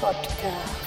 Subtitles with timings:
[0.00, 0.82] Podcast.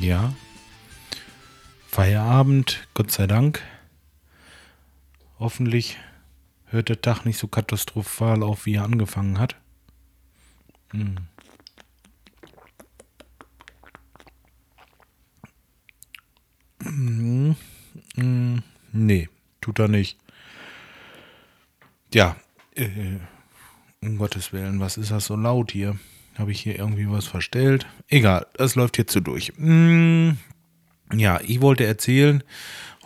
[0.00, 0.32] Ja.
[1.88, 3.62] Feierabend, Gott sei Dank.
[5.38, 5.98] Hoffentlich
[6.66, 9.56] hört der Tag nicht so katastrophal auf, wie er angefangen hat.
[10.92, 11.16] Hm.
[16.82, 17.56] Hm,
[18.14, 18.62] hm,
[18.92, 19.28] Nee,
[19.60, 20.18] tut er nicht.
[22.12, 22.36] Ja,
[22.74, 22.86] äh,
[24.00, 25.98] um Gottes Willen, was ist das so laut hier?
[26.38, 27.86] Habe ich hier irgendwie was verstellt?
[28.08, 29.52] Egal, das läuft jetzt so durch.
[29.56, 30.38] Hm,
[31.12, 32.42] ja, ich wollte erzählen,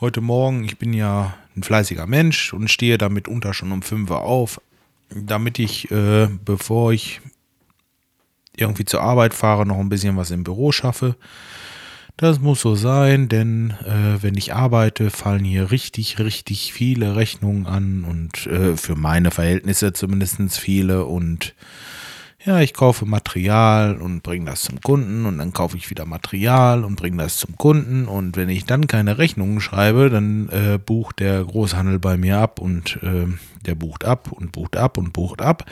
[0.01, 4.09] heute Morgen, ich bin ja ein fleißiger Mensch und stehe damit unter schon um 5
[4.11, 4.61] Uhr auf,
[5.11, 7.21] damit ich, äh, bevor ich
[8.57, 11.17] irgendwie zur Arbeit fahre, noch ein bisschen was im Büro schaffe.
[12.17, 17.67] Das muss so sein, denn äh, wenn ich arbeite, fallen hier richtig, richtig viele Rechnungen
[17.67, 21.55] an und äh, für meine Verhältnisse zumindest viele und
[22.45, 26.85] ja, ich kaufe Material und bringe das zum Kunden und dann kaufe ich wieder Material
[26.85, 31.21] und bringe das zum Kunden und wenn ich dann keine Rechnungen schreibe, dann äh, bucht
[31.21, 33.27] der Großhandel bei mir ab und äh,
[33.65, 35.65] der bucht ab und bucht ab und bucht ab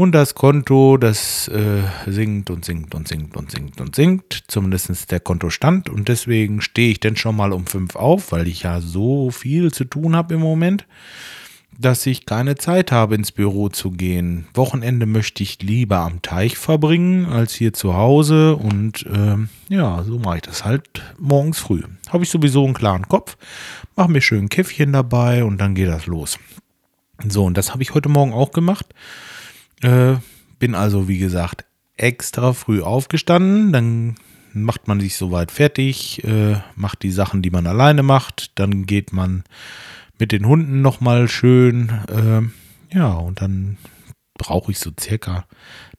[0.00, 5.10] und das Konto, das äh, sinkt und sinkt und sinkt und sinkt und sinkt, zumindest
[5.10, 8.80] der Kontostand und deswegen stehe ich dann schon mal um fünf auf, weil ich ja
[8.80, 10.86] so viel zu tun habe im Moment
[11.78, 14.46] dass ich keine Zeit habe, ins Büro zu gehen.
[14.52, 18.56] Wochenende möchte ich lieber am Teich verbringen als hier zu Hause.
[18.56, 20.82] Und ähm, ja, so mache ich das halt
[21.18, 21.82] morgens früh.
[22.10, 23.38] Habe ich sowieso einen klaren Kopf,
[23.96, 26.38] mache mir schön ein Käffchen dabei und dann geht das los.
[27.26, 28.84] So, und das habe ich heute Morgen auch gemacht.
[29.82, 30.16] Äh,
[30.58, 31.64] bin also, wie gesagt,
[31.96, 33.72] extra früh aufgestanden.
[33.72, 34.14] Dann
[34.52, 38.58] macht man sich soweit fertig, äh, macht die Sachen, die man alleine macht.
[38.58, 39.44] Dann geht man
[40.18, 41.90] mit den Hunden nochmal schön.
[42.08, 43.78] Äh, ja, und dann
[44.34, 45.44] brauche ich so circa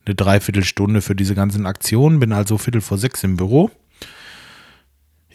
[0.06, 2.20] eine Dreiviertelstunde für diese ganzen Aktionen.
[2.20, 3.72] Bin also Viertel vor sechs im Büro.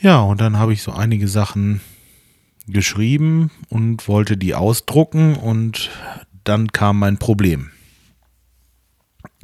[0.01, 1.81] Ja, und dann habe ich so einige Sachen
[2.67, 5.91] geschrieben und wollte die ausdrucken und
[6.45, 7.71] dann kam mein Problem.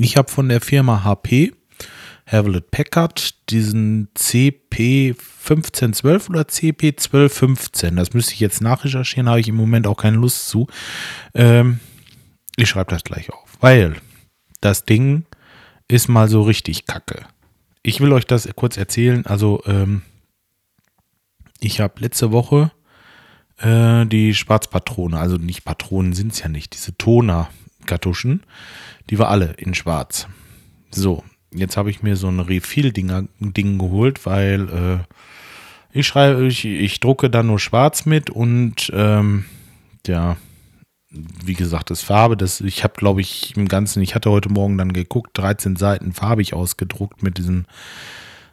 [0.04, 1.52] Ich habe von der Firma HP
[2.24, 7.96] Hewlett Packard diesen CP1512 oder CP1215.
[7.96, 10.66] Das müsste ich jetzt nachrecherchieren, habe ich im Moment auch keine Lust zu.
[11.34, 11.78] Ähm,
[12.56, 13.94] ich schreibe das gleich auf, weil
[14.60, 15.24] das Ding
[15.88, 17.24] ist mal so richtig kacke.
[17.82, 19.24] Ich will euch das kurz erzählen.
[19.26, 20.02] Also, ähm,
[21.60, 22.72] ich habe letzte Woche
[23.58, 26.96] äh, die Schwarzpatrone, also nicht Patronen sind es ja nicht, diese
[27.82, 28.42] Toner-Kartuschen,
[29.10, 30.26] die war alle in schwarz.
[30.90, 31.22] So,
[31.54, 34.98] Jetzt habe ich mir so ein Refill-Ding geholt, weil äh,
[35.92, 39.44] ich schreibe, ich, ich drucke da nur schwarz mit und ähm,
[40.06, 40.36] ja,
[41.10, 44.78] wie gesagt, das Farbe, das, ich habe, glaube ich, im Ganzen, ich hatte heute Morgen
[44.78, 47.66] dann geguckt, 13 Seiten farbig ausgedruckt mit diesem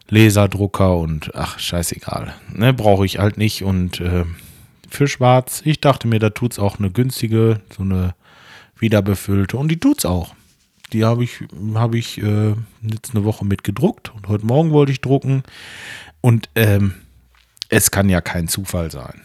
[0.10, 2.34] Laserdrucker und ach, scheißegal.
[2.52, 3.64] Ne, brauche ich halt nicht.
[3.64, 4.26] Und äh,
[4.90, 8.14] für schwarz, ich dachte mir, da tut es auch eine günstige, so eine
[8.80, 10.36] wiederbefüllte und die tut es auch.
[10.94, 11.44] Die habe ich,
[11.76, 15.44] hab ich äh, jetzt eine Woche mit gedruckt und heute Morgen wollte ich drucken.
[16.22, 16.96] Und ähm,
[17.70, 19.22] es kann ja kein Zufall sein.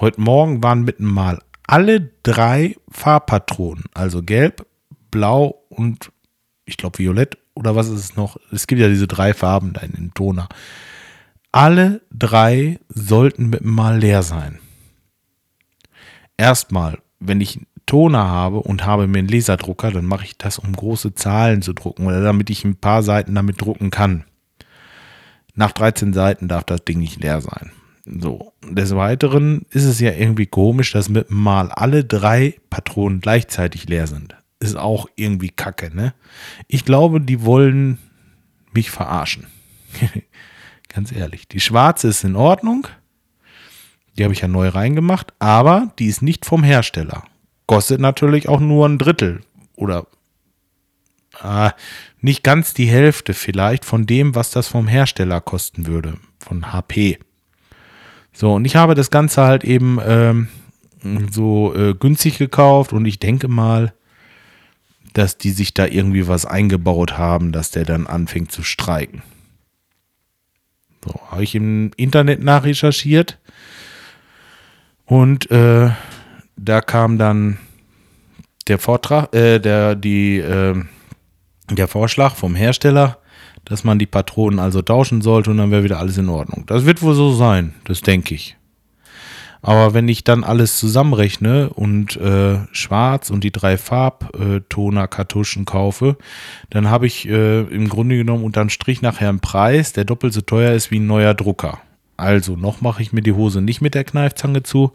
[0.00, 4.66] Heute Morgen waren mit mal alle drei Farbpatronen, also gelb,
[5.10, 6.10] blau und
[6.64, 8.36] ich glaube violett oder was ist es noch?
[8.50, 10.48] Es gibt ja diese drei Farben da in den Toner.
[11.52, 14.58] Alle drei sollten mit mal leer sein.
[16.36, 20.72] Erstmal, wenn ich Toner habe und habe mir einen Laserdrucker, dann mache ich das, um
[20.72, 24.24] große Zahlen zu drucken oder damit ich ein paar Seiten damit drucken kann.
[25.54, 27.70] Nach 13 Seiten darf das Ding nicht leer sein.
[28.06, 33.88] So, des Weiteren ist es ja irgendwie komisch, dass mit mal alle drei Patronen gleichzeitig
[33.88, 34.36] leer sind.
[34.60, 36.14] Ist auch irgendwie kacke, ne?
[36.68, 37.98] Ich glaube, die wollen
[38.72, 39.46] mich verarschen.
[40.88, 41.48] Ganz ehrlich.
[41.48, 42.86] Die schwarze ist in Ordnung.
[44.16, 47.24] Die habe ich ja neu reingemacht, aber die ist nicht vom Hersteller
[47.66, 49.40] kostet natürlich auch nur ein Drittel
[49.76, 50.06] oder
[51.42, 51.70] äh,
[52.20, 57.18] nicht ganz die Hälfte vielleicht von dem, was das vom Hersteller kosten würde, von HP.
[58.32, 60.48] So, und ich habe das Ganze halt eben ähm,
[61.30, 63.92] so äh, günstig gekauft und ich denke mal,
[65.12, 69.22] dass die sich da irgendwie was eingebaut haben, dass der dann anfängt zu streiken.
[71.04, 73.38] So, habe ich im Internet nachrecherchiert
[75.04, 75.90] und äh,
[76.56, 77.58] da kam dann
[78.68, 80.74] der Vortrag, äh, der, die, äh,
[81.70, 83.18] der Vorschlag vom Hersteller,
[83.64, 86.64] dass man die Patronen also tauschen sollte und dann wäre wieder alles in Ordnung.
[86.66, 88.56] Das wird wohl so sein, das denke ich.
[89.64, 96.18] Aber wenn ich dann alles zusammenrechne und äh, schwarz und die drei Farbtoner-Kartuschen kaufe,
[96.68, 100.42] dann habe ich äh, im Grunde genommen unterm Strich nachher einen Preis, der doppelt so
[100.42, 101.80] teuer ist wie ein neuer Drucker.
[102.16, 104.92] Also noch mache ich mir die Hose nicht mit der Kneifzange zu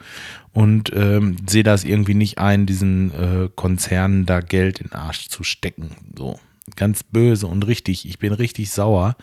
[0.53, 5.27] und ähm, sehe das irgendwie nicht ein, diesen äh, Konzernen da Geld in den Arsch
[5.27, 5.91] zu stecken.
[6.17, 6.39] So
[6.75, 8.07] ganz böse und richtig.
[8.07, 9.15] Ich bin richtig sauer,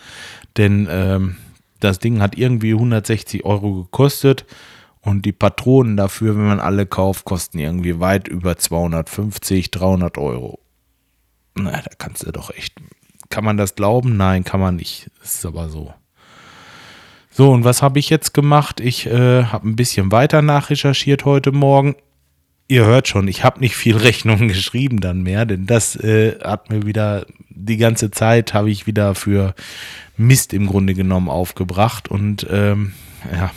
[0.57, 1.37] denn ähm,
[1.81, 4.47] das Ding hat irgendwie 160 Euro gekostet
[5.01, 10.59] und die Patronen dafür, wenn man alle kauft, kosten irgendwie weit über 250, 300 Euro.
[11.55, 12.75] Na, da kannst du doch echt.
[13.31, 14.17] Kann man das glauben?
[14.17, 15.11] Nein, kann man nicht.
[15.23, 15.95] Ist aber so.
[17.37, 18.81] So, und was habe ich jetzt gemacht?
[18.81, 21.95] Ich äh, habe ein bisschen weiter nachrecherchiert heute Morgen.
[22.67, 26.71] Ihr hört schon, ich habe nicht viel Rechnungen geschrieben dann mehr, denn das äh, hat
[26.71, 29.55] mir wieder die ganze Zeit habe ich wieder für
[30.17, 32.95] Mist im Grunde genommen aufgebracht und ähm,
[33.31, 33.51] ja,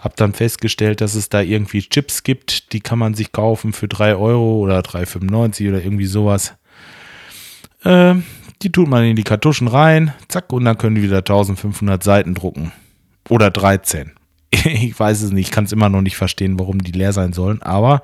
[0.00, 3.88] habe dann festgestellt, dass es da irgendwie Chips gibt, die kann man sich kaufen für
[3.88, 6.56] 3 Euro oder 3,95 oder irgendwie sowas.
[7.86, 8.24] Ähm,
[8.60, 12.34] die tut man in die Kartuschen rein, zack, und dann können die wieder 1500 Seiten
[12.34, 12.70] drucken.
[13.28, 14.12] Oder 13.
[14.50, 17.32] ich weiß es nicht, ich kann es immer noch nicht verstehen, warum die leer sein
[17.32, 18.02] sollen, aber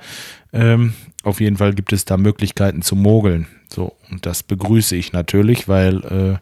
[0.53, 3.47] ähm, auf jeden Fall gibt es da Möglichkeiten zu mogeln.
[3.69, 6.38] So, und das begrüße ich natürlich, weil äh,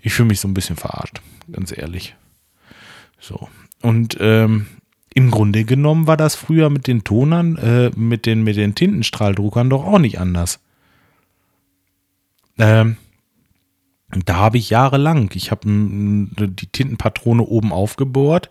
[0.00, 2.14] ich fühle mich so ein bisschen verarscht, ganz ehrlich.
[3.18, 3.48] So.
[3.82, 4.66] Und ähm,
[5.14, 9.70] im Grunde genommen war das früher mit den Tonern, äh, mit, den, mit den Tintenstrahldruckern
[9.70, 10.60] doch auch nicht anders.
[12.58, 12.96] Ähm,
[14.08, 18.50] da habe ich jahrelang, ich habe die Tintenpatrone oben aufgebohrt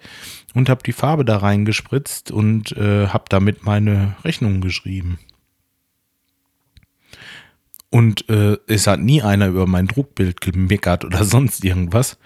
[0.54, 5.18] und habe die Farbe da reingespritzt und äh, habe damit meine Rechnung geschrieben.
[7.90, 12.18] Und äh, es hat nie einer über mein Druckbild gemeckert oder sonst irgendwas.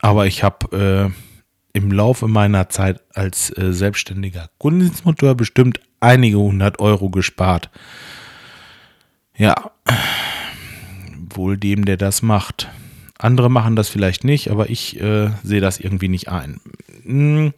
[0.00, 6.80] Aber ich habe äh, im Laufe meiner Zeit als äh, selbstständiger Kundendienstmonteur bestimmt einige hundert
[6.80, 7.70] Euro gespart.
[9.36, 9.72] Ja,
[11.36, 12.68] wohl dem, der das macht.
[13.18, 16.60] Andere machen das vielleicht nicht, aber ich äh, sehe das irgendwie nicht ein.
[17.04, 17.52] Hm,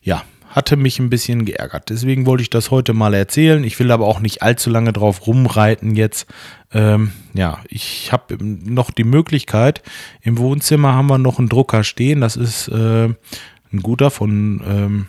[0.00, 1.90] ja, hatte mich ein bisschen geärgert.
[1.90, 3.62] Deswegen wollte ich das heute mal erzählen.
[3.62, 6.26] Ich will aber auch nicht allzu lange drauf rumreiten jetzt.
[6.72, 9.82] Ähm, ja, ich habe noch die Möglichkeit.
[10.22, 12.22] Im Wohnzimmer haben wir noch einen Drucker stehen.
[12.22, 15.06] Das ist äh, ein guter von, ähm,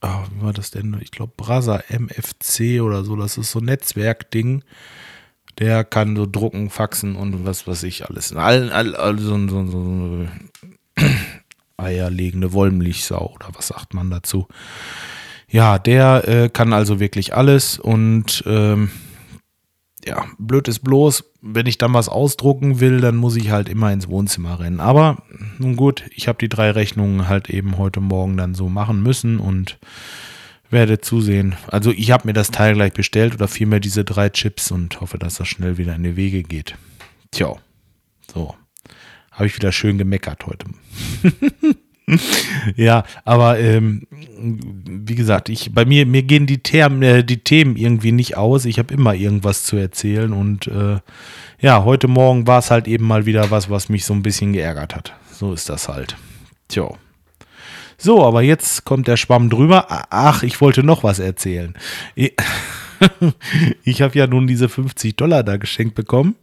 [0.00, 0.96] oh, wie war das denn?
[1.02, 3.16] Ich glaube, Brasa MFC oder so.
[3.16, 4.64] Das ist so ein Netzwerkding.
[5.60, 8.34] Der kann so drucken, faxen und was weiß ich alles.
[8.34, 10.26] All, all, all so, so, so,
[11.76, 14.48] eierlegende Wollmilchsau oder was sagt man dazu?
[15.48, 18.90] Ja, der äh, kann also wirklich alles und ähm,
[20.04, 23.92] ja, blöd ist bloß, wenn ich dann was ausdrucken will, dann muss ich halt immer
[23.92, 24.80] ins Wohnzimmer rennen.
[24.80, 25.22] Aber
[25.58, 29.38] nun gut, ich habe die drei Rechnungen halt eben heute Morgen dann so machen müssen
[29.38, 29.78] und
[30.70, 31.56] werde zusehen.
[31.66, 35.18] Also ich habe mir das Teil gleich bestellt oder vielmehr diese drei Chips und hoffe,
[35.18, 36.76] dass das schnell wieder in die Wege geht.
[37.30, 37.56] Tja,
[38.32, 38.54] so.
[39.32, 40.66] Habe ich wieder schön gemeckert heute.
[42.76, 47.76] ja, aber ähm, wie gesagt, ich, bei mir, mir gehen die, Term, äh, die Themen
[47.76, 48.64] irgendwie nicht aus.
[48.64, 50.98] Ich habe immer irgendwas zu erzählen und äh,
[51.60, 54.52] ja, heute Morgen war es halt eben mal wieder was, was mich so ein bisschen
[54.52, 55.14] geärgert hat.
[55.32, 56.16] So ist das halt.
[56.68, 56.90] Tja.
[58.02, 59.86] So, aber jetzt kommt der Schwamm drüber.
[60.08, 61.74] Ach, ich wollte noch was erzählen.
[63.84, 66.34] ich habe ja nun diese 50 Dollar da geschenkt bekommen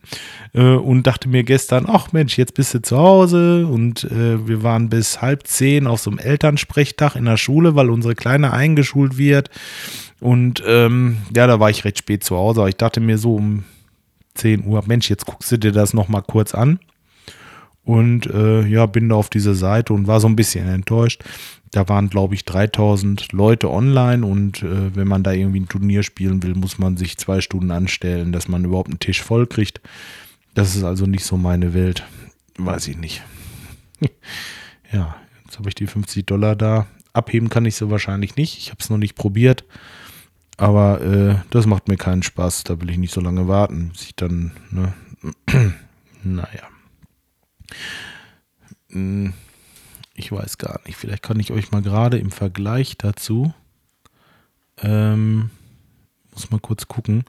[0.53, 4.61] äh, und dachte mir gestern, ach Mensch, jetzt bist du zu Hause und äh, wir
[4.61, 9.17] waren bis halb zehn auf so einem Elternsprechtag in der Schule, weil unsere Kleine eingeschult
[9.17, 9.49] wird
[10.19, 13.35] und ähm, ja, da war ich recht spät zu Hause, aber ich dachte mir so
[13.35, 13.63] um
[14.35, 16.79] 10 Uhr, Mensch, jetzt guckst du dir das nochmal kurz an
[17.88, 21.24] und äh, ja, bin da auf diese Seite und war so ein bisschen enttäuscht.
[21.72, 26.03] Da waren, glaube ich, 3000 Leute online und äh, wenn man da irgendwie ein Turnier
[26.03, 29.79] spielen will, muss man sich zwei Stunden anstellen, dass man überhaupt einen Tisch voll kriegt.
[30.53, 32.03] Das ist also nicht so meine Welt.
[32.58, 33.24] Weiß ich nicht.
[34.91, 35.15] ja,
[35.46, 36.88] jetzt habe ich die 50 Dollar da.
[37.13, 38.58] Abheben kann ich sie wahrscheinlich nicht.
[38.58, 39.63] Ich habe es noch nicht probiert.
[40.58, 42.65] Aber äh, das macht mir keinen Spaß.
[42.65, 44.94] Da will ich nicht so lange warten, bis ich dann, ne?
[46.24, 46.67] naja.
[48.89, 49.33] Hm
[50.17, 50.97] ich weiß gar nicht.
[50.97, 53.53] Vielleicht kann ich euch mal gerade im Vergleich dazu,
[54.81, 55.51] ähm,
[56.33, 57.24] muss mal kurz gucken,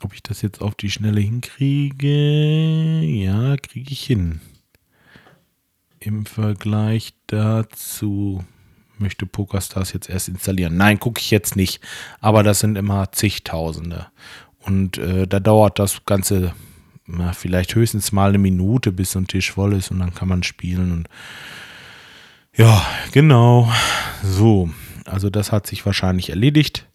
[0.00, 3.00] ob ich das jetzt auf die Schnelle hinkriege.
[3.02, 4.40] Ja, kriege ich hin.
[5.98, 8.44] Im Vergleich dazu
[8.98, 10.76] möchte PokerStars jetzt erst installieren.
[10.76, 11.80] Nein, gucke ich jetzt nicht.
[12.20, 14.06] Aber das sind immer zigtausende.
[14.60, 16.54] Und äh, da dauert das Ganze
[17.06, 20.28] na, vielleicht höchstens mal eine Minute, bis so ein Tisch voll ist und dann kann
[20.28, 20.92] man spielen.
[20.92, 21.08] Und
[22.54, 23.72] Ja, genau.
[24.22, 24.70] So,
[25.04, 26.86] also das hat sich wahrscheinlich erledigt.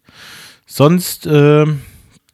[0.66, 1.66] Sonst äh,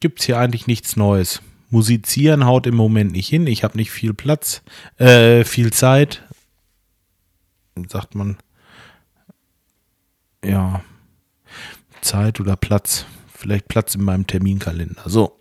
[0.01, 1.41] gibt es hier eigentlich nichts Neues.
[1.71, 3.47] Musizieren haut im Moment nicht hin.
[3.47, 4.63] Ich habe nicht viel Platz,
[4.97, 6.23] äh, viel Zeit.
[7.89, 8.39] Sagt man.
[10.45, 10.83] Ja.
[12.01, 13.07] Zeit oder Platz.
[13.33, 15.03] Vielleicht Platz in meinem Terminkalender.
[15.07, 15.39] So.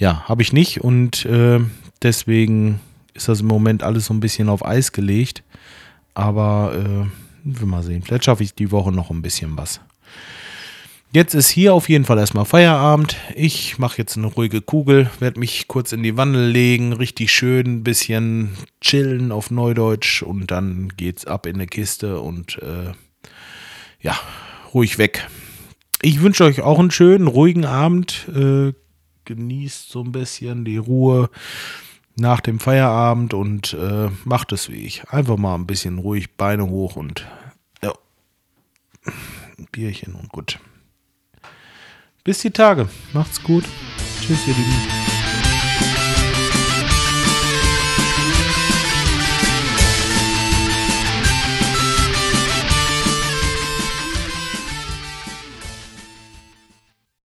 [0.00, 1.60] Ja, habe ich nicht und äh,
[2.02, 2.80] deswegen
[3.14, 5.44] ist das im Moment alles so ein bisschen auf Eis gelegt.
[6.14, 7.06] Aber äh,
[7.44, 8.02] wir mal sehen.
[8.02, 9.80] Vielleicht schaffe ich die Woche noch ein bisschen was.
[11.12, 13.16] Jetzt ist hier auf jeden Fall erstmal Feierabend.
[13.34, 17.66] Ich mache jetzt eine ruhige Kugel, werde mich kurz in die Wanne legen, richtig schön
[17.66, 22.92] ein bisschen chillen auf Neudeutsch und dann geht's ab in eine Kiste und äh,
[24.00, 24.18] ja,
[24.72, 25.28] ruhig weg.
[26.00, 28.28] Ich wünsche euch auch einen schönen, ruhigen Abend.
[28.34, 28.72] Äh,
[29.36, 31.30] genießt so ein bisschen die Ruhe
[32.16, 35.08] nach dem Feierabend und äh, macht es wie ich.
[35.08, 37.26] Einfach mal ein bisschen ruhig, Beine hoch und
[37.82, 37.92] ja,
[39.06, 40.58] ein Bierchen und gut.
[42.24, 42.88] Bis die Tage.
[43.12, 43.64] Macht's gut.
[44.20, 45.09] Tschüss, ihr Lieben.